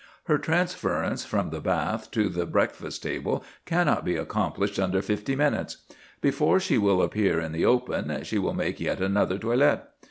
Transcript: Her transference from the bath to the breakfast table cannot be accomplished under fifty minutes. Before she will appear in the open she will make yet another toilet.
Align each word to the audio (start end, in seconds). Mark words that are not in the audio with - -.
Her 0.23 0.39
transference 0.39 1.25
from 1.25 1.51
the 1.51 1.59
bath 1.61 2.09
to 2.09 2.27
the 2.27 2.47
breakfast 2.47 3.03
table 3.03 3.43
cannot 3.67 4.03
be 4.03 4.15
accomplished 4.17 4.79
under 4.79 4.99
fifty 4.99 5.35
minutes. 5.35 5.83
Before 6.21 6.59
she 6.59 6.79
will 6.79 7.03
appear 7.03 7.39
in 7.39 7.51
the 7.51 7.65
open 7.65 8.23
she 8.23 8.39
will 8.39 8.55
make 8.55 8.79
yet 8.79 8.99
another 8.99 9.37
toilet. 9.37 9.81